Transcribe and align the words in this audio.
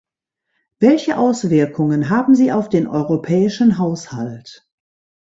Welche 0.79 1.15
Auswirkungen 1.19 2.09
haben 2.09 2.33
sie 2.33 2.51
auf 2.51 2.69
den 2.69 2.87
europäischen 2.87 3.77
Haushalt? 3.77 4.67